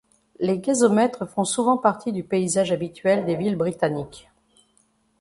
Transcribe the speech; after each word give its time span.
Les 0.39 0.57
gazomètres 0.57 1.27
font 1.29 1.43
souvent 1.43 1.77
partie 1.77 2.11
du 2.11 2.23
paysage 2.23 2.71
habituel 2.71 3.23
des 3.23 3.35
villes 3.35 3.55
britanniques. 3.55 4.29